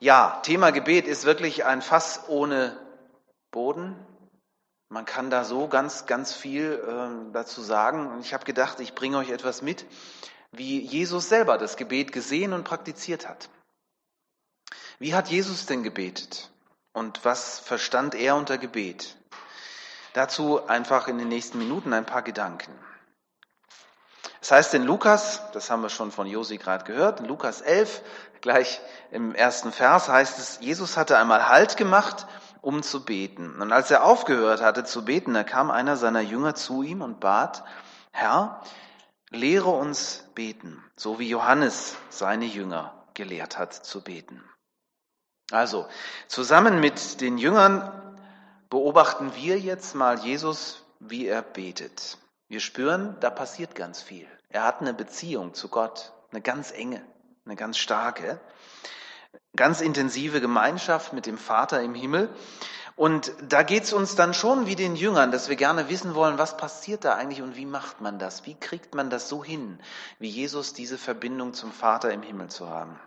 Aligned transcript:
Ja, 0.00 0.40
Thema 0.44 0.70
Gebet 0.70 1.08
ist 1.08 1.24
wirklich 1.24 1.64
ein 1.64 1.82
Fass 1.82 2.28
ohne 2.28 2.78
Boden. 3.50 3.96
Man 4.88 5.04
kann 5.04 5.28
da 5.28 5.44
so 5.44 5.66
ganz, 5.66 6.06
ganz 6.06 6.32
viel 6.32 6.82
äh, 6.86 7.32
dazu 7.32 7.62
sagen. 7.62 8.06
Und 8.06 8.20
ich 8.20 8.32
habe 8.32 8.44
gedacht, 8.44 8.78
ich 8.78 8.94
bringe 8.94 9.18
euch 9.18 9.30
etwas 9.30 9.60
mit, 9.60 9.84
wie 10.52 10.80
Jesus 10.80 11.28
selber 11.28 11.58
das 11.58 11.76
Gebet 11.76 12.12
gesehen 12.12 12.52
und 12.52 12.62
praktiziert 12.62 13.28
hat. 13.28 13.50
Wie 15.00 15.14
hat 15.14 15.28
Jesus 15.28 15.66
denn 15.66 15.82
gebetet? 15.82 16.50
Und 16.92 17.24
was 17.24 17.58
verstand 17.58 18.14
er 18.14 18.36
unter 18.36 18.56
Gebet? 18.56 19.16
Dazu 20.12 20.64
einfach 20.66 21.08
in 21.08 21.18
den 21.18 21.28
nächsten 21.28 21.58
Minuten 21.58 21.92
ein 21.92 22.06
paar 22.06 22.22
Gedanken. 22.22 22.72
Es 24.48 24.52
heißt 24.52 24.72
in 24.72 24.84
Lukas, 24.84 25.42
das 25.52 25.70
haben 25.70 25.82
wir 25.82 25.90
schon 25.90 26.10
von 26.10 26.26
Josi 26.26 26.56
gerade 26.56 26.84
gehört, 26.84 27.20
in 27.20 27.26
Lukas 27.26 27.60
11, 27.60 28.00
gleich 28.40 28.80
im 29.10 29.34
ersten 29.34 29.72
Vers 29.72 30.08
heißt 30.08 30.38
es, 30.38 30.58
Jesus 30.62 30.96
hatte 30.96 31.18
einmal 31.18 31.50
Halt 31.50 31.76
gemacht 31.76 32.26
um 32.62 32.82
zu 32.82 33.04
beten. 33.04 33.60
Und 33.60 33.72
als 33.72 33.90
er 33.90 34.04
aufgehört 34.04 34.62
hatte 34.62 34.84
zu 34.84 35.04
beten, 35.04 35.34
da 35.34 35.44
kam 35.44 35.70
einer 35.70 35.98
seiner 35.98 36.22
Jünger 36.22 36.54
zu 36.54 36.82
ihm 36.82 37.02
und 37.02 37.20
bat, 37.20 37.62
Herr, 38.10 38.62
lehre 39.28 39.68
uns 39.68 40.24
beten, 40.34 40.82
so 40.96 41.18
wie 41.18 41.28
Johannes 41.28 41.96
seine 42.08 42.46
Jünger 42.46 42.94
gelehrt 43.12 43.58
hat 43.58 43.74
zu 43.74 44.02
beten. 44.02 44.42
Also, 45.50 45.86
zusammen 46.26 46.80
mit 46.80 47.20
den 47.20 47.36
Jüngern 47.36 48.16
beobachten 48.70 49.34
wir 49.34 49.58
jetzt 49.58 49.94
mal 49.94 50.18
Jesus, 50.20 50.86
wie 51.00 51.26
er 51.26 51.42
betet. 51.42 52.16
Wir 52.48 52.60
spüren, 52.60 53.14
da 53.20 53.28
passiert 53.28 53.74
ganz 53.74 54.00
viel. 54.00 54.26
Er 54.48 54.64
hat 54.64 54.80
eine 54.80 54.94
Beziehung 54.94 55.54
zu 55.54 55.68
Gott, 55.68 56.12
eine 56.30 56.40
ganz 56.40 56.70
enge, 56.70 57.04
eine 57.44 57.56
ganz 57.56 57.78
starke 57.78 58.40
ganz 59.56 59.80
intensive 59.80 60.40
Gemeinschaft 60.40 61.12
mit 61.12 61.26
dem 61.26 61.38
Vater 61.38 61.82
im 61.82 61.94
Himmel. 61.94 62.30
Und 62.96 63.32
da 63.48 63.62
geht 63.62 63.84
es 63.84 63.92
uns 63.92 64.16
dann 64.16 64.34
schon 64.34 64.66
wie 64.66 64.74
den 64.74 64.96
Jüngern, 64.96 65.30
dass 65.30 65.48
wir 65.48 65.56
gerne 65.56 65.88
wissen 65.88 66.14
wollen, 66.14 66.38
was 66.38 66.56
passiert 66.56 67.04
da 67.04 67.14
eigentlich 67.14 67.42
und 67.42 67.56
wie 67.56 67.66
macht 67.66 68.00
man 68.00 68.18
das? 68.18 68.44
Wie 68.44 68.54
kriegt 68.54 68.94
man 68.94 69.08
das 69.08 69.28
so 69.28 69.44
hin, 69.44 69.78
wie 70.18 70.28
Jesus 70.28 70.74
diese 70.74 70.98
Verbindung 70.98 71.54
zum 71.54 71.70
Vater 71.70 72.10
im 72.10 72.22
Himmel 72.22 72.48
zu 72.48 72.68
haben? 72.68 72.98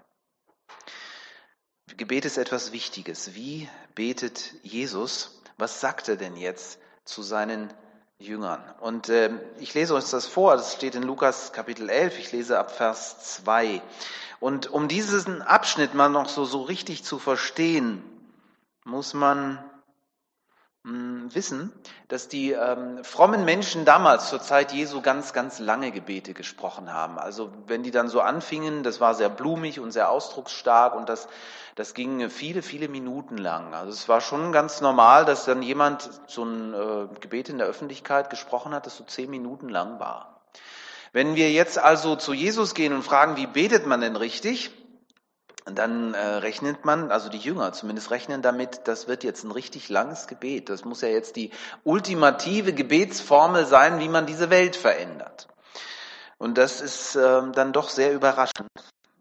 Gebet 1.97 2.23
ist 2.23 2.37
etwas 2.37 2.71
Wichtiges. 2.71 3.33
Wie 3.35 3.67
betet 3.95 4.53
Jesus? 4.63 5.41
Was 5.57 5.81
sagt 5.81 6.07
er 6.07 6.15
denn 6.15 6.37
jetzt 6.37 6.79
zu 7.03 7.21
seinen 7.21 7.73
Jüngern? 8.21 8.63
Und 8.79 9.09
äh, 9.09 9.31
ich 9.59 9.73
lese 9.73 9.95
uns 9.95 10.11
das 10.11 10.27
vor, 10.27 10.55
das 10.55 10.73
steht 10.73 10.95
in 10.95 11.03
Lukas 11.03 11.53
Kapitel 11.53 11.89
11, 11.89 12.19
ich 12.19 12.31
lese 12.31 12.59
ab 12.59 12.71
Vers 12.71 13.35
2. 13.35 13.81
Und 14.39 14.71
um 14.71 14.87
diesen 14.87 15.41
Abschnitt 15.41 15.93
mal 15.93 16.09
noch 16.09 16.29
so, 16.29 16.45
so 16.45 16.61
richtig 16.61 17.03
zu 17.03 17.19
verstehen, 17.19 18.03
muss 18.83 19.13
man 19.13 19.63
wissen, 20.83 21.71
dass 22.07 22.27
die 22.27 22.51
ähm, 22.51 23.03
frommen 23.03 23.45
Menschen 23.45 23.85
damals 23.85 24.29
zur 24.29 24.41
Zeit 24.41 24.71
Jesu 24.71 25.01
ganz, 25.01 25.33
ganz 25.33 25.59
lange 25.59 25.91
Gebete 25.91 26.33
gesprochen 26.33 26.91
haben. 26.91 27.19
Also 27.19 27.51
wenn 27.67 27.83
die 27.83 27.91
dann 27.91 28.07
so 28.07 28.21
anfingen, 28.21 28.83
das 28.83 28.99
war 28.99 29.13
sehr 29.13 29.29
blumig 29.29 29.79
und 29.79 29.91
sehr 29.91 30.09
ausdrucksstark 30.09 30.95
und 30.95 31.07
das, 31.07 31.27
das 31.75 31.93
ging 31.93 32.29
viele, 32.29 32.61
viele 32.61 32.87
Minuten 32.87 33.37
lang. 33.37 33.73
Also 33.73 33.91
es 33.91 34.09
war 34.09 34.21
schon 34.21 34.51
ganz 34.51 34.81
normal, 34.81 35.25
dass 35.25 35.45
dann 35.45 35.61
jemand 35.61 36.09
so 36.27 36.43
ein 36.43 36.73
äh, 36.73 37.19
Gebet 37.19 37.49
in 37.49 37.59
der 37.59 37.67
Öffentlichkeit 37.67 38.29
gesprochen 38.29 38.73
hat, 38.73 38.85
das 38.85 38.97
so 38.97 39.03
zehn 39.03 39.29
Minuten 39.29 39.69
lang 39.69 39.99
war. 39.99 40.41
Wenn 41.13 41.35
wir 41.35 41.51
jetzt 41.51 41.77
also 41.77 42.15
zu 42.15 42.33
Jesus 42.33 42.73
gehen 42.73 42.93
und 42.93 43.03
fragen, 43.03 43.35
wie 43.35 43.47
betet 43.47 43.85
man 43.85 44.01
denn 44.01 44.15
richtig, 44.15 44.71
dann 45.65 46.13
äh, 46.13 46.19
rechnet 46.19 46.85
man, 46.85 47.11
also 47.11 47.29
die 47.29 47.37
Jünger 47.37 47.71
zumindest 47.73 48.09
rechnen 48.11 48.41
damit, 48.41 48.81
das 48.87 49.07
wird 49.07 49.23
jetzt 49.23 49.43
ein 49.43 49.51
richtig 49.51 49.89
langes 49.89 50.27
Gebet. 50.27 50.69
Das 50.69 50.85
muss 50.85 51.01
ja 51.01 51.09
jetzt 51.09 51.35
die 51.35 51.51
ultimative 51.83 52.73
Gebetsformel 52.73 53.65
sein, 53.65 53.99
wie 53.99 54.09
man 54.09 54.25
diese 54.25 54.49
Welt 54.49 54.75
verändert. 54.75 55.47
Und 56.37 56.57
das 56.57 56.81
ist 56.81 57.15
äh, 57.15 57.51
dann 57.51 57.73
doch 57.73 57.89
sehr 57.89 58.13
überraschend, 58.13 58.69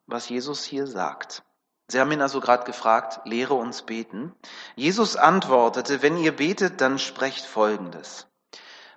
was 0.07 0.29
Jesus 0.29 0.65
hier 0.65 0.87
sagt. 0.87 1.43
Sie 1.89 2.01
haben 2.01 2.13
ihn 2.13 2.23
also 2.23 2.41
gerade 2.41 2.65
gefragt, 2.65 3.21
lehre 3.25 3.55
uns 3.55 3.83
beten. 3.83 4.35
Jesus 4.77 5.17
antwortete, 5.17 6.03
wenn 6.03 6.17
ihr 6.17 6.35
betet, 6.35 6.81
dann 6.81 6.99
sprecht 6.99 7.45
Folgendes. 7.45 8.27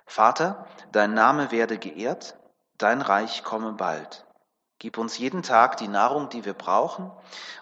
Vater, 0.06 0.66
dein 0.92 1.12
Name 1.12 1.50
werde 1.50 1.76
geehrt, 1.76 2.38
dein 2.78 3.02
Reich 3.02 3.42
komme 3.42 3.72
bald. 3.72 4.23
Gib 4.84 4.98
uns 4.98 5.16
jeden 5.16 5.42
Tag 5.42 5.78
die 5.78 5.88
Nahrung, 5.88 6.28
die 6.28 6.44
wir 6.44 6.52
brauchen, 6.52 7.10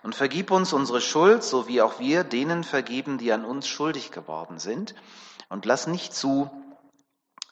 und 0.02 0.16
vergib 0.16 0.50
uns 0.50 0.72
unsere 0.72 1.00
Schuld, 1.00 1.44
so 1.44 1.68
wie 1.68 1.80
auch 1.80 2.00
wir 2.00 2.24
denen 2.24 2.64
vergeben, 2.64 3.16
die 3.16 3.32
an 3.32 3.44
uns 3.44 3.68
schuldig 3.68 4.10
geworden 4.10 4.58
sind, 4.58 4.96
und 5.48 5.64
lass 5.64 5.86
nicht 5.86 6.12
zu, 6.12 6.50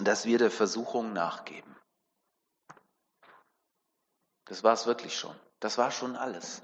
dass 0.00 0.24
wir 0.24 0.38
der 0.38 0.50
Versuchung 0.50 1.12
nachgeben. 1.12 1.76
Das 4.46 4.64
war 4.64 4.72
es 4.72 4.86
wirklich 4.86 5.16
schon. 5.16 5.36
Das 5.60 5.78
war 5.78 5.92
schon 5.92 6.16
alles. 6.16 6.62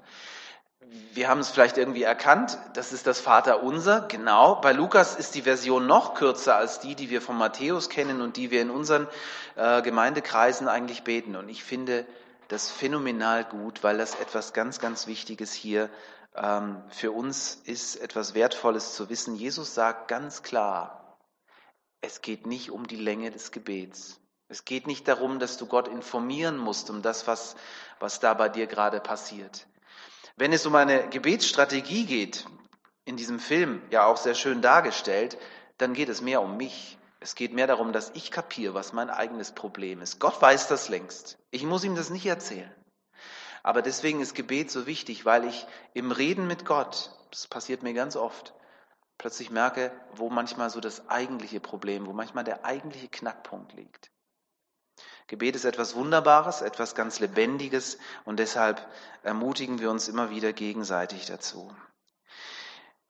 Wir 1.13 1.29
haben 1.29 1.39
es 1.39 1.49
vielleicht 1.49 1.77
irgendwie 1.77 2.03
erkannt, 2.03 2.57
das 2.73 2.91
ist 2.91 3.07
das 3.07 3.21
Vaterunser, 3.21 4.01
genau. 4.01 4.55
Bei 4.55 4.73
Lukas 4.73 5.15
ist 5.15 5.33
die 5.33 5.43
Version 5.43 5.87
noch 5.87 6.13
kürzer 6.13 6.57
als 6.57 6.81
die, 6.81 6.93
die 6.93 7.09
wir 7.09 7.21
von 7.21 7.37
Matthäus 7.37 7.87
kennen 7.87 8.19
und 8.19 8.35
die 8.35 8.51
wir 8.51 8.61
in 8.61 8.69
unseren 8.69 9.07
äh, 9.55 9.81
Gemeindekreisen 9.81 10.67
eigentlich 10.67 11.05
beten. 11.05 11.37
Und 11.37 11.47
ich 11.47 11.63
finde 11.63 12.05
das 12.47 12.69
phänomenal 12.69 13.43
gut, 13.45 13.83
weil 13.83 13.97
das 13.97 14.15
etwas 14.15 14.53
ganz, 14.53 14.79
ganz 14.79 15.07
Wichtiges 15.07 15.53
hier 15.53 15.89
ähm, 16.35 16.81
für 16.89 17.11
uns 17.11 17.55
ist, 17.65 17.95
etwas 17.97 18.33
Wertvolles 18.33 18.95
zu 18.95 19.09
wissen. 19.09 19.35
Jesus 19.35 19.73
sagt 19.73 20.07
ganz 20.07 20.43
klar, 20.43 21.17
es 22.01 22.21
geht 22.21 22.45
nicht 22.45 22.71
um 22.71 22.87
die 22.87 22.95
Länge 22.95 23.31
des 23.31 23.51
Gebets. 23.51 24.19
Es 24.49 24.63
geht 24.63 24.87
nicht 24.87 25.07
darum, 25.07 25.39
dass 25.39 25.57
du 25.57 25.65
Gott 25.65 25.87
informieren 25.89 26.57
musst 26.57 26.89
um 26.89 27.01
das, 27.01 27.27
was, 27.27 27.55
was 27.99 28.19
da 28.19 28.33
bei 28.33 28.47
dir 28.47 28.67
gerade 28.67 29.01
passiert. 29.01 29.67
Wenn 30.37 30.53
es 30.53 30.65
um 30.65 30.75
eine 30.75 31.09
Gebetsstrategie 31.09 32.05
geht, 32.05 32.45
in 33.03 33.17
diesem 33.17 33.39
Film 33.39 33.81
ja 33.89 34.05
auch 34.05 34.17
sehr 34.17 34.35
schön 34.35 34.61
dargestellt, 34.61 35.37
dann 35.77 35.93
geht 35.93 36.09
es 36.09 36.21
mehr 36.21 36.41
um 36.41 36.55
mich. 36.55 36.96
Es 37.19 37.35
geht 37.35 37.53
mehr 37.53 37.67
darum, 37.67 37.93
dass 37.93 38.11
ich 38.13 38.31
kapiere, 38.31 38.73
was 38.73 38.93
mein 38.93 39.09
eigenes 39.09 39.51
Problem 39.51 40.01
ist. 40.01 40.19
Gott 40.19 40.41
weiß 40.41 40.67
das 40.67 40.89
längst. 40.89 41.37
Ich 41.49 41.63
muss 41.63 41.83
ihm 41.83 41.95
das 41.95 42.09
nicht 42.09 42.25
erzählen. 42.25 42.73
Aber 43.63 43.81
deswegen 43.81 44.21
ist 44.21 44.35
Gebet 44.35 44.71
so 44.71 44.85
wichtig, 44.85 45.25
weil 45.25 45.45
ich 45.45 45.65
im 45.93 46.11
Reden 46.11 46.47
mit 46.47 46.65
Gott, 46.65 47.11
das 47.31 47.47
passiert 47.47 47.83
mir 47.83 47.93
ganz 47.93 48.15
oft, 48.15 48.53
plötzlich 49.17 49.49
merke, 49.49 49.91
wo 50.13 50.29
manchmal 50.29 50.69
so 50.69 50.79
das 50.79 51.09
eigentliche 51.09 51.59
Problem, 51.59 52.05
wo 52.05 52.13
manchmal 52.13 52.43
der 52.43 52.65
eigentliche 52.65 53.09
Knackpunkt 53.09 53.73
liegt. 53.73 54.11
Gebet 55.27 55.55
ist 55.55 55.65
etwas 55.65 55.95
Wunderbares, 55.95 56.61
etwas 56.61 56.95
ganz 56.95 57.19
Lebendiges 57.19 57.97
und 58.23 58.39
deshalb 58.39 58.87
ermutigen 59.23 59.79
wir 59.79 59.91
uns 59.91 60.07
immer 60.07 60.29
wieder 60.29 60.53
gegenseitig 60.53 61.25
dazu. 61.25 61.75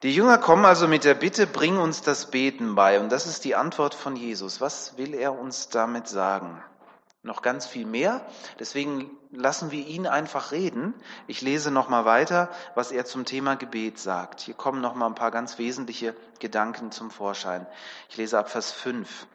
Die 0.04 0.14
Jünger 0.14 0.38
kommen 0.38 0.64
also 0.66 0.88
mit 0.88 1.06
der 1.06 1.16
Bitte, 1.16 1.48
bring 1.48 1.80
uns 1.80 2.04
das 2.04 2.30
Beten 2.30 2.76
bei. 2.76 3.00
Und 3.00 3.12
das 3.12 3.26
ist 3.26 3.46
die 3.46 3.56
Antwort 3.56 3.96
von 3.96 4.16
Jesus. 4.16 4.62
Was 4.62 4.96
will 5.00 5.16
er 5.16 5.38
uns 5.40 5.70
damit 5.70 6.08
sagen? 6.08 6.64
Noch 7.24 7.42
ganz 7.42 7.66
viel 7.66 7.88
mehr. 7.88 8.22
Deswegen 8.60 9.10
lassen 9.32 9.72
wir 9.72 9.88
ihn 9.88 10.06
einfach 10.06 10.52
reden. 10.52 10.94
Ich 11.26 11.42
lese 11.42 11.72
noch 11.72 11.90
mal 11.90 12.06
weiter, 12.06 12.50
was 12.76 12.92
er 12.92 13.06
zum 13.06 13.26
Thema 13.26 13.56
Gebet 13.56 13.98
sagt. 13.98 14.42
Hier 14.42 14.54
kommen 14.54 14.82
noch 14.82 14.94
mal 14.94 15.08
ein 15.08 15.16
paar 15.16 15.32
ganz 15.32 15.58
wesentliche 15.58 16.16
Gedanken 16.38 16.92
zum 16.92 17.10
Vorschein. 17.10 17.66
Ich 18.08 18.18
lese 18.18 18.38
ab 18.38 18.52
Vers 18.52 18.72
5. 18.72 19.26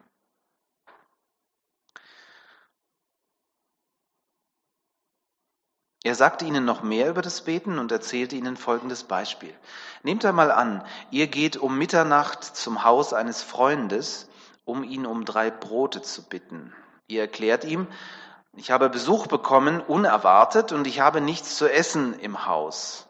Er 6.04 6.16
sagte 6.16 6.44
ihnen 6.44 6.64
noch 6.64 6.82
mehr 6.82 7.08
über 7.08 7.22
das 7.22 7.42
Beten 7.42 7.78
und 7.78 7.92
erzählte 7.92 8.34
ihnen 8.34 8.56
folgendes 8.56 9.04
Beispiel. 9.04 9.54
Nehmt 10.02 10.24
einmal 10.24 10.50
an, 10.50 10.84
ihr 11.10 11.28
geht 11.28 11.56
um 11.56 11.78
Mitternacht 11.78 12.42
zum 12.42 12.84
Haus 12.84 13.12
eines 13.12 13.42
Freundes, 13.42 14.28
um 14.64 14.82
ihn 14.82 15.06
um 15.06 15.24
drei 15.24 15.50
Brote 15.50 16.02
zu 16.02 16.28
bitten. 16.28 16.74
Ihr 17.06 17.20
erklärt 17.20 17.64
ihm, 17.64 17.86
ich 18.56 18.70
habe 18.70 18.90
Besuch 18.90 19.28
bekommen, 19.28 19.80
unerwartet, 19.80 20.72
und 20.72 20.86
ich 20.86 21.00
habe 21.00 21.20
nichts 21.20 21.56
zu 21.56 21.72
essen 21.72 22.18
im 22.18 22.46
Haus. 22.46 23.06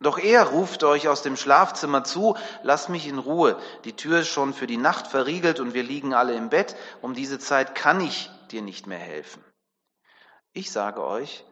Doch 0.00 0.18
er 0.18 0.44
ruft 0.44 0.82
euch 0.82 1.08
aus 1.08 1.22
dem 1.22 1.36
Schlafzimmer 1.36 2.04
zu, 2.04 2.36
lasst 2.62 2.88
mich 2.88 3.06
in 3.06 3.18
Ruhe, 3.18 3.58
die 3.84 3.94
Tür 3.94 4.20
ist 4.20 4.28
schon 4.28 4.52
für 4.52 4.66
die 4.66 4.78
Nacht 4.78 5.06
verriegelt 5.06 5.60
und 5.60 5.74
wir 5.74 5.82
liegen 5.82 6.14
alle 6.14 6.34
im 6.34 6.48
Bett, 6.48 6.74
um 7.02 7.14
diese 7.14 7.38
Zeit 7.38 7.74
kann 7.74 8.00
ich 8.00 8.30
dir 8.50 8.62
nicht 8.62 8.86
mehr 8.86 8.98
helfen. 8.98 9.44
Ich 10.52 10.72
sage 10.72 11.04
euch, 11.04 11.44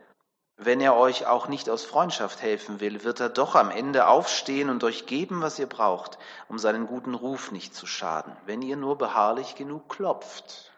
wenn 0.60 0.80
er 0.80 0.96
euch 0.96 1.26
auch 1.26 1.46
nicht 1.46 1.70
aus 1.70 1.84
Freundschaft 1.84 2.42
helfen 2.42 2.80
will, 2.80 3.04
wird 3.04 3.20
er 3.20 3.28
doch 3.28 3.54
am 3.54 3.70
Ende 3.70 4.08
aufstehen 4.08 4.70
und 4.70 4.82
euch 4.82 5.06
geben, 5.06 5.40
was 5.40 5.60
ihr 5.60 5.68
braucht, 5.68 6.18
um 6.48 6.58
seinen 6.58 6.88
guten 6.88 7.14
Ruf 7.14 7.52
nicht 7.52 7.76
zu 7.76 7.86
schaden, 7.86 8.36
wenn 8.44 8.60
ihr 8.60 8.76
nur 8.76 8.98
beharrlich 8.98 9.54
genug 9.54 9.88
klopft. 9.88 10.72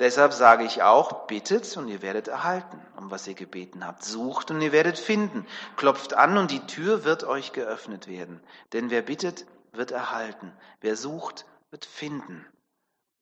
Deshalb 0.00 0.32
sage 0.32 0.64
ich 0.64 0.82
auch, 0.82 1.28
bittet 1.28 1.76
und 1.76 1.86
ihr 1.86 2.02
werdet 2.02 2.26
erhalten, 2.26 2.84
um 2.96 3.12
was 3.12 3.28
ihr 3.28 3.34
gebeten 3.34 3.86
habt. 3.86 4.02
Sucht 4.02 4.50
und 4.50 4.60
ihr 4.60 4.72
werdet 4.72 4.98
finden. 4.98 5.46
Klopft 5.76 6.12
an 6.12 6.36
und 6.36 6.50
die 6.50 6.66
Tür 6.66 7.04
wird 7.04 7.22
euch 7.22 7.52
geöffnet 7.52 8.08
werden. 8.08 8.42
Denn 8.72 8.90
wer 8.90 9.00
bittet, 9.00 9.46
wird 9.72 9.92
erhalten. 9.92 10.52
Wer 10.80 10.96
sucht, 10.96 11.46
wird 11.70 11.86
finden. 11.86 12.44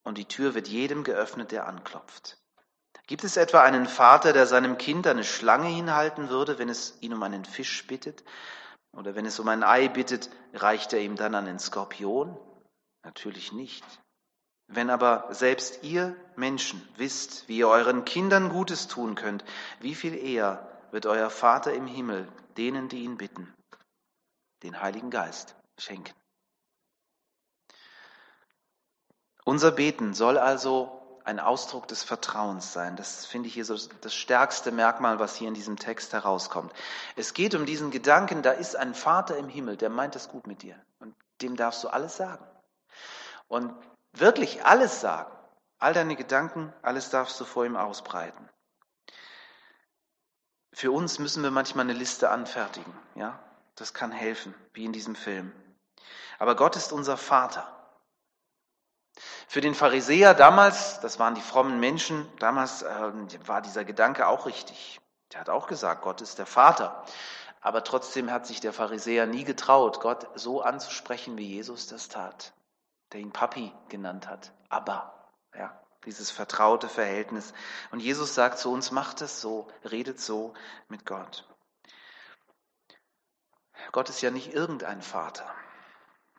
Und 0.02 0.18
die 0.18 0.26
Tür 0.26 0.54
wird 0.54 0.66
jedem 0.66 1.04
geöffnet, 1.04 1.52
der 1.52 1.68
anklopft. 1.68 2.38
Gibt 3.06 3.24
es 3.24 3.36
etwa 3.36 3.62
einen 3.62 3.86
Vater, 3.86 4.32
der 4.32 4.46
seinem 4.46 4.78
Kind 4.78 5.06
eine 5.06 5.24
Schlange 5.24 5.68
hinhalten 5.68 6.30
würde, 6.30 6.58
wenn 6.58 6.70
es 6.70 6.96
ihn 7.00 7.12
um 7.12 7.22
einen 7.22 7.44
Fisch 7.44 7.86
bittet? 7.86 8.24
Oder 8.92 9.14
wenn 9.14 9.26
es 9.26 9.38
um 9.38 9.48
ein 9.48 9.62
Ei 9.62 9.88
bittet, 9.88 10.30
reicht 10.54 10.92
er 10.92 11.00
ihm 11.00 11.16
dann 11.16 11.34
einen 11.34 11.58
Skorpion? 11.58 12.38
Natürlich 13.02 13.52
nicht. 13.52 13.84
Wenn 14.66 14.88
aber 14.88 15.28
selbst 15.30 15.82
ihr 15.82 16.16
Menschen 16.36 16.80
wisst, 16.96 17.46
wie 17.48 17.58
ihr 17.58 17.68
euren 17.68 18.06
Kindern 18.06 18.48
Gutes 18.48 18.88
tun 18.88 19.14
könnt, 19.14 19.44
wie 19.80 19.94
viel 19.94 20.14
eher 20.14 20.70
wird 20.90 21.04
euer 21.04 21.28
Vater 21.28 21.74
im 21.74 21.86
Himmel 21.86 22.26
denen, 22.56 22.88
die 22.88 23.02
ihn 23.02 23.18
bitten, 23.18 23.52
den 24.62 24.80
Heiligen 24.80 25.10
Geist 25.10 25.54
schenken. 25.78 26.14
Unser 29.44 29.72
Beten 29.72 30.14
soll 30.14 30.38
also 30.38 31.03
ein 31.24 31.40
Ausdruck 31.40 31.88
des 31.88 32.04
Vertrauens 32.04 32.72
sein. 32.72 32.96
Das 32.96 33.24
finde 33.24 33.48
ich 33.48 33.54
hier 33.54 33.64
so 33.64 33.76
das 34.02 34.14
stärkste 34.14 34.70
Merkmal, 34.70 35.18
was 35.18 35.34
hier 35.34 35.48
in 35.48 35.54
diesem 35.54 35.76
Text 35.76 36.12
herauskommt. 36.12 36.72
Es 37.16 37.32
geht 37.32 37.54
um 37.54 37.64
diesen 37.64 37.90
Gedanken, 37.90 38.42
da 38.42 38.52
ist 38.52 38.76
ein 38.76 38.94
Vater 38.94 39.36
im 39.38 39.48
Himmel, 39.48 39.76
der 39.76 39.90
meint 39.90 40.16
es 40.16 40.28
gut 40.28 40.46
mit 40.46 40.62
dir. 40.62 40.78
Und 41.00 41.14
dem 41.40 41.56
darfst 41.56 41.82
du 41.82 41.88
alles 41.88 42.16
sagen. 42.16 42.46
Und 43.48 43.74
wirklich 44.12 44.64
alles 44.64 45.00
sagen. 45.00 45.30
All 45.78 45.94
deine 45.94 46.14
Gedanken, 46.16 46.72
alles 46.82 47.10
darfst 47.10 47.40
du 47.40 47.44
vor 47.44 47.64
ihm 47.64 47.76
ausbreiten. 47.76 48.48
Für 50.72 50.90
uns 50.90 51.18
müssen 51.18 51.42
wir 51.42 51.50
manchmal 51.50 51.84
eine 51.84 51.92
Liste 51.92 52.30
anfertigen, 52.30 52.92
ja? 53.14 53.38
Das 53.76 53.94
kann 53.94 54.12
helfen, 54.12 54.54
wie 54.72 54.84
in 54.84 54.92
diesem 54.92 55.14
Film. 55.14 55.52
Aber 56.38 56.54
Gott 56.54 56.76
ist 56.76 56.92
unser 56.92 57.16
Vater. 57.16 57.83
Für 59.48 59.60
den 59.60 59.74
Pharisäer 59.74 60.34
damals, 60.34 61.00
das 61.00 61.18
waren 61.18 61.34
die 61.34 61.40
frommen 61.40 61.80
Menschen, 61.80 62.26
damals 62.38 62.82
äh, 62.82 63.12
war 63.46 63.62
dieser 63.62 63.84
Gedanke 63.84 64.26
auch 64.26 64.46
richtig. 64.46 65.00
Der 65.32 65.40
hat 65.40 65.50
auch 65.50 65.66
gesagt, 65.66 66.02
Gott 66.02 66.20
ist 66.20 66.38
der 66.38 66.46
Vater. 66.46 67.04
Aber 67.60 67.82
trotzdem 67.82 68.30
hat 68.30 68.46
sich 68.46 68.60
der 68.60 68.72
Pharisäer 68.72 69.26
nie 69.26 69.44
getraut, 69.44 70.00
Gott 70.00 70.26
so 70.34 70.62
anzusprechen, 70.62 71.38
wie 71.38 71.46
Jesus 71.46 71.86
das 71.86 72.08
tat 72.08 72.52
der 73.14 73.20
ihn 73.20 73.32
Papi 73.32 73.72
genannt 73.88 74.28
hat. 74.28 74.52
Abba, 74.68 75.14
ja, 75.56 75.80
dieses 76.04 76.32
vertraute 76.32 76.88
Verhältnis. 76.88 77.54
Und 77.92 78.00
Jesus 78.00 78.34
sagt 78.34 78.58
zu 78.58 78.70
uns, 78.72 78.90
macht 78.90 79.22
es 79.22 79.40
so, 79.40 79.68
redet 79.84 80.20
so 80.20 80.52
mit 80.88 81.06
Gott. 81.06 81.48
Gott 83.92 84.08
ist 84.08 84.20
ja 84.20 84.32
nicht 84.32 84.52
irgendein 84.52 85.00
Vater. 85.00 85.48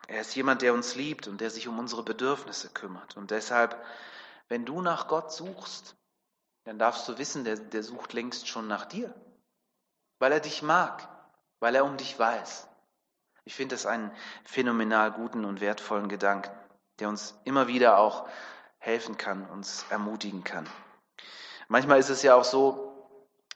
Er 0.08 0.20
ist 0.20 0.34
jemand, 0.34 0.62
der 0.62 0.74
uns 0.74 0.94
liebt 0.94 1.26
und 1.26 1.40
der 1.40 1.50
sich 1.50 1.68
um 1.68 1.78
unsere 1.78 2.02
Bedürfnisse 2.02 2.70
kümmert. 2.70 3.16
Und 3.16 3.30
deshalb, 3.30 3.84
wenn 4.48 4.64
du 4.64 4.80
nach 4.80 5.08
Gott 5.08 5.32
suchst, 5.32 5.96
dann 6.64 6.78
darfst 6.78 7.08
du 7.08 7.18
wissen, 7.18 7.44
der, 7.44 7.56
der 7.56 7.82
sucht 7.82 8.12
längst 8.12 8.48
schon 8.48 8.66
nach 8.68 8.86
dir, 8.86 9.14
weil 10.18 10.32
er 10.32 10.40
dich 10.40 10.62
mag, 10.62 11.08
weil 11.60 11.74
er 11.74 11.84
um 11.84 11.96
dich 11.96 12.18
weiß. 12.18 12.68
Ich 13.44 13.54
finde 13.54 13.74
das 13.74 13.86
einen 13.86 14.10
phänomenal 14.44 15.12
guten 15.12 15.44
und 15.44 15.60
wertvollen 15.60 16.08
Gedanken 16.08 16.50
der 16.98 17.08
uns 17.08 17.34
immer 17.44 17.68
wieder 17.68 17.98
auch 17.98 18.28
helfen 18.78 19.16
kann, 19.16 19.46
uns 19.48 19.84
ermutigen 19.90 20.44
kann. 20.44 20.68
Manchmal 21.68 21.98
ist 21.98 22.10
es 22.10 22.22
ja 22.22 22.34
auch 22.34 22.44
so, 22.44 23.08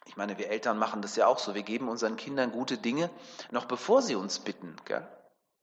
ich 0.07 0.17
meine, 0.17 0.39
wir 0.39 0.49
Eltern 0.49 0.79
machen 0.79 1.03
das 1.03 1.17
ja 1.17 1.27
auch 1.27 1.39
so, 1.39 1.55
wir 1.55 1.63
geben 1.63 1.89
unseren 1.89 2.17
Kindern 2.17 2.51
gute 2.51 2.77
Dinge, 2.77 3.11
noch 3.51 3.67
bevor 3.67 4.03
sie 4.03 4.17
uns 4.17 4.41
bitten. 4.41 4.77
Gell? 4.85 5.07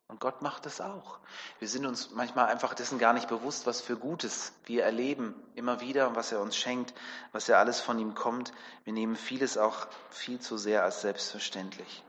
Und 0.10 0.22
Gott 0.22 0.42
macht 0.42 0.66
das 0.66 0.80
auch. 0.80 1.20
Wir 1.60 1.68
sind 1.68 1.86
uns 1.86 2.12
manchmal 2.12 2.46
einfach 2.48 2.74
dessen 2.74 2.98
gar 2.98 3.12
nicht 3.12 3.28
bewusst, 3.28 3.68
was 3.68 3.82
für 3.82 3.98
Gutes 3.98 4.54
wir 4.66 4.86
erleben, 4.86 5.36
immer 5.56 5.82
wieder, 5.82 6.16
was 6.16 6.32
er 6.32 6.40
uns 6.40 6.56
schenkt, 6.56 6.94
was 7.34 7.48
ja 7.48 7.60
alles 7.60 7.82
von 7.82 8.00
ihm 8.00 8.16
kommt. 8.16 8.54
Wir 8.86 8.94
nehmen 8.94 9.18
vieles 9.18 9.58
auch 9.58 9.88
viel 10.10 10.40
zu 10.40 10.58
sehr 10.58 10.84
als 10.84 11.02
selbstverständlich. 11.02 12.04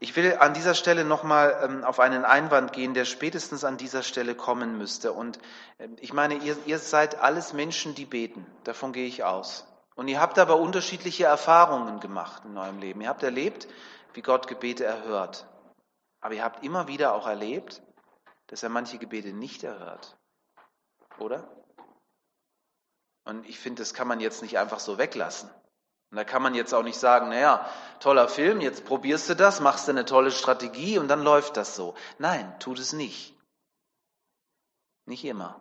Ich 0.00 0.16
will 0.16 0.36
an 0.40 0.52
dieser 0.52 0.74
Stelle 0.74 1.04
nochmal 1.04 1.60
ähm, 1.62 1.84
auf 1.84 2.00
einen 2.00 2.24
Einwand 2.24 2.72
gehen, 2.72 2.92
der 2.92 3.04
spätestens 3.04 3.62
an 3.62 3.76
dieser 3.76 4.02
Stelle 4.02 4.34
kommen 4.34 4.76
müsste. 4.76 5.12
Und 5.12 5.38
äh, 5.78 5.88
ich 6.00 6.12
meine, 6.12 6.34
ihr, 6.34 6.56
ihr 6.66 6.80
seid 6.80 7.20
alles 7.20 7.52
Menschen, 7.52 7.94
die 7.94 8.04
beten. 8.04 8.44
Davon 8.64 8.92
gehe 8.92 9.06
ich 9.06 9.22
aus. 9.22 9.64
Und 9.94 10.08
ihr 10.08 10.20
habt 10.20 10.40
aber 10.40 10.58
unterschiedliche 10.58 11.24
Erfahrungen 11.24 12.00
gemacht 12.00 12.42
in 12.44 12.58
eurem 12.58 12.80
Leben. 12.80 13.00
Ihr 13.00 13.08
habt 13.08 13.22
erlebt, 13.22 13.68
wie 14.12 14.22
Gott 14.22 14.48
Gebete 14.48 14.84
erhört. 14.84 15.46
Aber 16.24 16.32
ihr 16.32 16.42
habt 16.42 16.64
immer 16.64 16.88
wieder 16.88 17.14
auch 17.14 17.26
erlebt, 17.26 17.82
dass 18.46 18.62
er 18.62 18.70
manche 18.70 18.96
Gebete 18.96 19.34
nicht 19.34 19.62
erhört. 19.62 20.16
Oder? 21.18 21.46
Und 23.24 23.46
ich 23.46 23.58
finde, 23.58 23.82
das 23.82 23.92
kann 23.92 24.08
man 24.08 24.20
jetzt 24.20 24.40
nicht 24.40 24.56
einfach 24.56 24.80
so 24.80 24.96
weglassen. 24.96 25.50
Und 26.10 26.16
da 26.16 26.24
kann 26.24 26.40
man 26.40 26.54
jetzt 26.54 26.72
auch 26.72 26.82
nicht 26.82 26.98
sagen, 26.98 27.28
naja, 27.28 27.68
toller 28.00 28.26
Film, 28.26 28.62
jetzt 28.62 28.86
probierst 28.86 29.28
du 29.28 29.36
das, 29.36 29.60
machst 29.60 29.86
du 29.86 29.92
eine 29.92 30.06
tolle 30.06 30.30
Strategie 30.30 30.98
und 30.98 31.08
dann 31.08 31.22
läuft 31.22 31.58
das 31.58 31.76
so. 31.76 31.94
Nein, 32.16 32.58
tut 32.58 32.78
es 32.78 32.94
nicht. 32.94 33.38
Nicht 35.04 35.26
immer. 35.26 35.60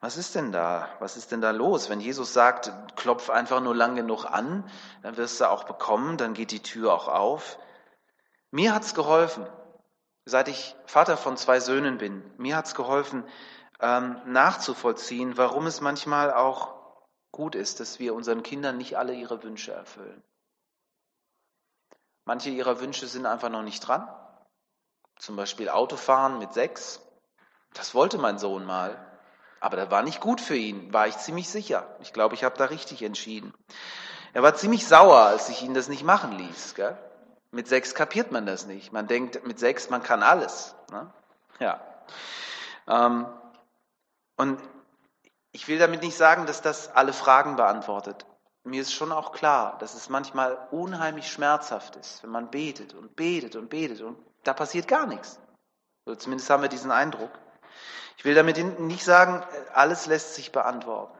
Was 0.00 0.18
ist 0.18 0.34
denn 0.34 0.52
da? 0.52 0.90
Was 0.98 1.16
ist 1.16 1.32
denn 1.32 1.40
da 1.40 1.50
los? 1.50 1.88
Wenn 1.88 2.00
Jesus 2.00 2.34
sagt, 2.34 2.70
klopf 2.96 3.30
einfach 3.30 3.62
nur 3.62 3.74
lang 3.74 3.96
genug 3.96 4.26
an, 4.26 4.70
dann 5.00 5.16
wirst 5.16 5.40
du 5.40 5.48
auch 5.48 5.64
bekommen, 5.64 6.18
dann 6.18 6.34
geht 6.34 6.50
die 6.50 6.62
Tür 6.62 6.92
auch 6.92 7.08
auf. 7.08 7.58
Mir 8.50 8.74
hat's 8.74 8.94
geholfen, 8.94 9.46
seit 10.24 10.48
ich 10.48 10.76
Vater 10.86 11.16
von 11.16 11.36
zwei 11.36 11.60
Söhnen 11.60 11.98
bin, 11.98 12.22
mir 12.38 12.56
hat's 12.56 12.74
geholfen, 12.74 13.24
ähm, 13.80 14.20
nachzuvollziehen, 14.26 15.36
warum 15.36 15.66
es 15.66 15.80
manchmal 15.80 16.32
auch 16.32 16.74
gut 17.32 17.54
ist, 17.54 17.80
dass 17.80 17.98
wir 17.98 18.14
unseren 18.14 18.42
Kindern 18.42 18.78
nicht 18.78 18.96
alle 18.96 19.14
ihre 19.14 19.42
Wünsche 19.42 19.72
erfüllen. 19.72 20.22
Manche 22.24 22.50
ihrer 22.50 22.80
Wünsche 22.80 23.06
sind 23.06 23.26
einfach 23.26 23.50
noch 23.50 23.62
nicht 23.62 23.80
dran. 23.80 24.08
Zum 25.18 25.36
Beispiel 25.36 25.68
Autofahren 25.68 26.38
mit 26.38 26.52
sechs. 26.52 27.00
Das 27.74 27.94
wollte 27.94 28.18
mein 28.18 28.38
Sohn 28.38 28.64
mal. 28.64 29.00
Aber 29.60 29.76
das 29.76 29.90
war 29.90 30.02
nicht 30.02 30.20
gut 30.20 30.40
für 30.40 30.56
ihn, 30.56 30.92
war 30.92 31.06
ich 31.06 31.16
ziemlich 31.18 31.48
sicher. 31.48 31.86
Ich 32.00 32.12
glaube, 32.12 32.34
ich 32.34 32.44
habe 32.44 32.56
da 32.56 32.66
richtig 32.66 33.02
entschieden. 33.02 33.54
Er 34.32 34.42
war 34.42 34.54
ziemlich 34.54 34.86
sauer, 34.86 35.18
als 35.18 35.48
ich 35.48 35.62
ihn 35.62 35.74
das 35.74 35.88
nicht 35.88 36.02
machen 36.02 36.32
ließ. 36.32 36.74
Gell? 36.74 36.98
Mit 37.56 37.68
sechs 37.68 37.94
kapiert 37.94 38.32
man 38.32 38.44
das 38.44 38.66
nicht. 38.66 38.92
Man 38.92 39.06
denkt, 39.06 39.46
mit 39.46 39.58
sechs, 39.58 39.88
man 39.88 40.02
kann 40.02 40.22
alles. 40.22 40.74
Ne? 40.92 41.10
Ja. 41.58 41.80
Ähm, 42.86 43.24
und 44.36 44.60
ich 45.52 45.66
will 45.66 45.78
damit 45.78 46.02
nicht 46.02 46.18
sagen, 46.18 46.44
dass 46.44 46.60
das 46.60 46.94
alle 46.94 47.14
Fragen 47.14 47.56
beantwortet. 47.56 48.26
Mir 48.64 48.82
ist 48.82 48.92
schon 48.92 49.10
auch 49.10 49.32
klar, 49.32 49.78
dass 49.78 49.94
es 49.94 50.10
manchmal 50.10 50.68
unheimlich 50.70 51.32
schmerzhaft 51.32 51.96
ist, 51.96 52.22
wenn 52.22 52.28
man 52.28 52.50
betet 52.50 52.92
und 52.92 53.16
betet 53.16 53.56
und 53.56 53.70
betet 53.70 54.02
und 54.02 54.18
da 54.44 54.52
passiert 54.52 54.86
gar 54.86 55.06
nichts. 55.06 55.40
Oder 56.04 56.18
zumindest 56.18 56.50
haben 56.50 56.60
wir 56.60 56.68
diesen 56.68 56.90
Eindruck. 56.90 57.30
Ich 58.18 58.26
will 58.26 58.34
damit 58.34 58.58
nicht 58.80 59.02
sagen, 59.02 59.42
alles 59.72 60.04
lässt 60.04 60.34
sich 60.34 60.52
beantworten. 60.52 61.15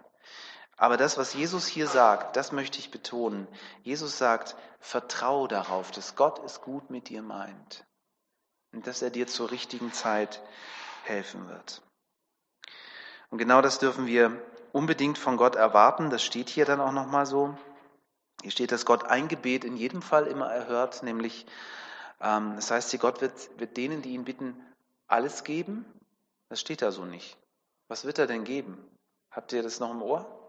Aber 0.76 0.97
das, 0.97 1.16
was 1.16 1.33
Jesus 1.33 1.66
hier 1.66 1.87
sagt, 1.87 2.37
das 2.37 2.52
möchte 2.52 2.78
ich 2.78 2.90
betonen. 2.90 3.49
Jesus 3.83 4.18
sagt, 4.18 4.56
vertraue 4.78 5.49
darauf, 5.49 5.90
dass 5.90 6.16
Gott 6.16 6.45
es 6.45 6.61
gut 6.61 6.90
mit 6.90 7.09
dir 7.09 7.23
meint 7.23 7.85
und 8.73 8.87
dass 8.87 9.00
er 9.00 9.11
dir 9.11 9.26
zur 9.26 9.50
richtigen 9.50 9.92
Zeit 9.92 10.42
helfen 11.04 11.49
wird. 11.49 11.83
Und 13.30 13.38
genau 13.38 13.62
das 13.62 13.78
dürfen 13.78 14.06
wir 14.06 14.40
unbedingt 14.73 15.16
von 15.16 15.38
Gott 15.38 15.56
erwarten. 15.56 16.11
Das 16.11 16.23
steht 16.23 16.50
hier 16.50 16.66
dann 16.66 16.80
auch 16.80 16.92
nochmal 16.92 17.25
so. 17.25 17.56
Hier 18.42 18.50
steht, 18.50 18.71
dass 18.71 18.85
Gott 18.85 19.04
ein 19.04 19.28
Gebet 19.28 19.64
in 19.64 19.76
jedem 19.76 20.02
Fall 20.02 20.26
immer 20.26 20.52
erhört, 20.52 21.02
nämlich, 21.02 21.47
ähm, 22.21 22.54
das 22.56 22.71
heißt 22.71 22.90
hier, 22.90 23.00
Gott 23.00 23.23
wird, 23.23 23.59
wird 23.59 23.78
denen, 23.78 24.02
die 24.02 24.11
ihn 24.11 24.25
bitten, 24.25 24.54
alles 25.06 25.42
geben. 25.42 25.87
Das 26.50 26.61
steht 26.61 26.83
da 26.83 26.92
so 26.92 27.06
nicht. 27.06 27.38
Was 27.88 28.04
wird 28.04 28.18
er 28.18 28.26
denn 28.26 28.45
geben? 28.45 28.76
Habt 29.30 29.52
ihr 29.52 29.62
das 29.62 29.80
noch 29.80 29.90
im 29.90 30.02
Ohr? 30.02 30.46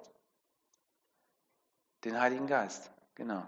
Den 2.08 2.22
Heiligen 2.22 2.48
Geist, 2.48 2.90
genau. 3.16 3.40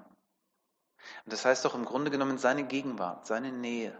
Und 1.23 1.31
das 1.31 1.45
heißt 1.45 1.63
doch 1.63 1.75
im 1.75 1.85
Grunde 1.85 2.11
genommen 2.11 2.37
seine 2.37 2.65
Gegenwart, 2.65 3.25
seine 3.25 3.53
Nähe. 3.53 3.97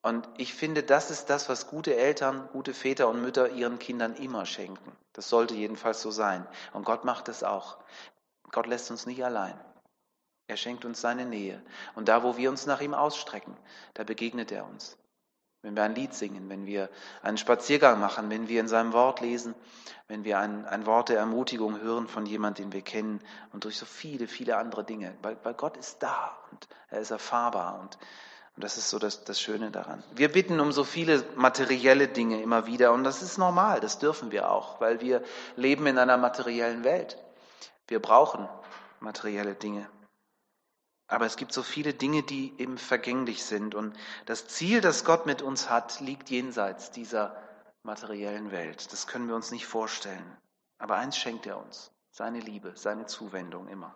Und 0.00 0.26
ich 0.38 0.54
finde, 0.54 0.82
das 0.82 1.10
ist 1.10 1.28
das, 1.28 1.50
was 1.50 1.66
gute 1.66 1.94
Eltern, 1.94 2.48
gute 2.52 2.72
Väter 2.72 3.06
und 3.06 3.20
Mütter 3.20 3.50
ihren 3.50 3.78
Kindern 3.78 4.14
immer 4.14 4.46
schenken. 4.46 4.96
Das 5.12 5.28
sollte 5.28 5.52
jedenfalls 5.52 6.00
so 6.00 6.10
sein. 6.10 6.48
Und 6.72 6.86
Gott 6.86 7.04
macht 7.04 7.28
es 7.28 7.44
auch. 7.44 7.76
Gott 8.50 8.66
lässt 8.66 8.90
uns 8.90 9.04
nicht 9.04 9.22
allein. 9.22 9.60
Er 10.46 10.56
schenkt 10.56 10.86
uns 10.86 11.02
seine 11.02 11.26
Nähe. 11.26 11.62
Und 11.94 12.08
da, 12.08 12.22
wo 12.22 12.38
wir 12.38 12.48
uns 12.48 12.64
nach 12.64 12.80
ihm 12.80 12.94
ausstrecken, 12.94 13.54
da 13.92 14.04
begegnet 14.04 14.50
er 14.52 14.64
uns. 14.64 14.96
Wenn 15.62 15.76
wir 15.76 15.82
ein 15.82 15.94
Lied 15.94 16.14
singen, 16.14 16.48
wenn 16.48 16.66
wir 16.66 16.88
einen 17.22 17.36
Spaziergang 17.36 18.00
machen, 18.00 18.30
wenn 18.30 18.48
wir 18.48 18.60
in 18.60 18.68
seinem 18.68 18.92
Wort 18.92 19.20
lesen, 19.20 19.54
wenn 20.08 20.24
wir 20.24 20.38
ein, 20.38 20.64
ein 20.66 20.86
Wort 20.86 21.08
der 21.08 21.18
Ermutigung 21.18 21.80
hören 21.80 22.08
von 22.08 22.26
jemandem, 22.26 22.66
den 22.66 22.72
wir 22.72 22.82
kennen 22.82 23.20
und 23.52 23.64
durch 23.64 23.76
so 23.76 23.86
viele, 23.86 24.26
viele 24.26 24.56
andere 24.56 24.84
Dinge. 24.84 25.14
Weil, 25.22 25.36
weil 25.42 25.54
Gott 25.54 25.76
ist 25.76 26.02
da 26.02 26.36
und 26.50 26.66
er 26.88 27.00
ist 27.00 27.10
erfahrbar 27.10 27.78
und, 27.80 27.98
und 28.56 28.64
das 28.64 28.78
ist 28.78 28.90
so 28.90 28.98
das, 28.98 29.24
das 29.24 29.40
Schöne 29.40 29.70
daran. 29.70 30.02
Wir 30.14 30.32
bitten 30.32 30.58
um 30.60 30.72
so 30.72 30.84
viele 30.84 31.22
materielle 31.36 32.08
Dinge 32.08 32.42
immer 32.42 32.66
wieder 32.66 32.92
und 32.92 33.04
das 33.04 33.22
ist 33.22 33.38
normal, 33.38 33.80
das 33.80 33.98
dürfen 33.98 34.32
wir 34.32 34.50
auch, 34.50 34.80
weil 34.80 35.00
wir 35.00 35.22
leben 35.56 35.86
in 35.86 35.98
einer 35.98 36.16
materiellen 36.16 36.84
Welt. 36.84 37.18
Wir 37.86 38.00
brauchen 38.00 38.48
materielle 39.00 39.54
Dinge. 39.54 39.86
Aber 41.10 41.26
es 41.26 41.36
gibt 41.36 41.52
so 41.52 41.64
viele 41.64 41.92
Dinge, 41.92 42.22
die 42.22 42.54
eben 42.58 42.78
vergänglich 42.78 43.42
sind. 43.42 43.74
Und 43.74 43.96
das 44.26 44.46
Ziel, 44.46 44.80
das 44.80 45.04
Gott 45.04 45.26
mit 45.26 45.42
uns 45.42 45.68
hat, 45.68 45.98
liegt 45.98 46.30
jenseits 46.30 46.92
dieser 46.92 47.36
materiellen 47.82 48.52
Welt. 48.52 48.92
Das 48.92 49.08
können 49.08 49.26
wir 49.26 49.34
uns 49.34 49.50
nicht 49.50 49.66
vorstellen. 49.66 50.36
Aber 50.78 50.94
eins 50.94 51.16
schenkt 51.16 51.46
er 51.46 51.58
uns, 51.58 51.90
seine 52.12 52.38
Liebe, 52.38 52.72
seine 52.76 53.06
Zuwendung 53.06 53.66
immer. 53.66 53.92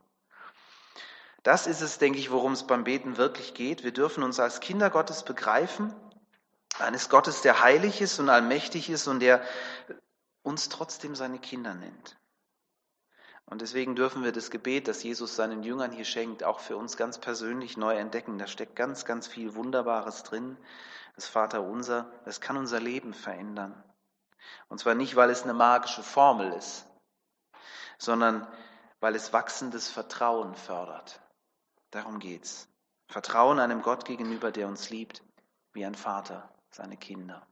Das 1.45 1.69
ist 1.69 1.83
es, 1.83 1.99
denke 1.99 2.19
ich, 2.19 2.33
worum 2.33 2.53
es 2.53 2.67
beim 2.67 2.83
Beten 2.83 3.17
wirklich 3.17 3.55
geht. 3.55 3.85
Wir 3.85 3.93
dürfen 3.93 4.25
uns 4.25 4.41
als 4.41 4.59
Kinder 4.59 4.91
Gottes 4.91 5.23
begreifen, 5.23 5.95
eines 6.81 7.09
Gottes, 7.09 7.43
der 7.43 7.63
heilig 7.63 8.01
ist 8.01 8.19
und 8.19 8.29
allmächtig 8.29 8.91
ist 8.91 9.07
und 9.07 9.21
der 9.21 9.41
uns 10.43 10.69
trotzdem 10.69 11.15
seine 11.15 11.39
Kinder 11.39 11.75
nennt. 11.75 12.17
Und 13.47 13.61
deswegen 13.61 13.95
dürfen 13.95 14.25
wir 14.25 14.33
das 14.33 14.51
Gebet, 14.51 14.89
das 14.89 15.03
Jesus 15.03 15.37
seinen 15.37 15.63
Jüngern 15.63 15.93
hier 15.93 16.07
schenkt, 16.07 16.45
auch 16.45 16.61
für 16.61 16.77
uns 16.77 16.97
ganz 16.97 17.19
persönlich 17.19 17.77
neu 17.77 17.95
entdecken. 17.95 18.39
Da 18.39 18.47
steckt 18.47 18.75
ganz, 18.75 19.05
ganz 19.05 19.27
viel 19.27 19.55
Wunderbares 19.55 20.23
drin. 20.23 20.57
Das 21.15 21.29
Vaterunser, 21.29 22.11
das 22.25 22.41
kann 22.41 22.57
unser 22.57 22.81
Leben 22.81 23.13
verändern. 23.13 23.83
Und 24.69 24.79
zwar 24.79 24.95
nicht, 24.95 25.15
weil 25.17 25.31
es 25.31 25.43
eine 25.43 25.55
magische 25.55 26.03
Formel 26.03 26.53
ist, 26.53 26.87
sondern 27.99 28.47
weil 29.01 29.15
es 29.15 29.33
wachsendes 29.33 29.89
Vertrauen 29.89 30.55
fördert. 30.55 31.21
Darum 31.91 32.19
geht's. 32.19 32.69
Vertrauen 33.07 33.61
einem 33.61 33.83
Gott 33.83 34.07
gegenüber, 34.07 34.51
der 34.51 34.67
uns 34.67 34.91
liebt, 34.91 35.23
wie 35.73 35.85
ein 35.85 35.95
Vater 35.95 36.51
seine 36.71 36.97
Kinder. 36.97 37.47